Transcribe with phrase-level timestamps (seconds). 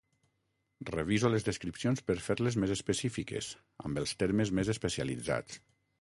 [0.89, 3.51] Reviso les descripcions per fer-les més específiques,
[3.89, 5.63] amb els termes més especialitzats.